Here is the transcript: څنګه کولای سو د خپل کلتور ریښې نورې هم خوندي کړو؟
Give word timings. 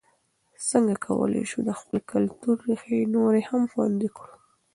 څنګه 0.69 0.95
کولای 1.05 1.43
سو 1.51 1.57
د 1.67 1.69
خپل 1.79 1.97
کلتور 2.11 2.55
ریښې 2.67 3.01
نورې 3.15 3.41
هم 3.49 3.63
خوندي 3.71 4.09
کړو؟ 4.17 4.35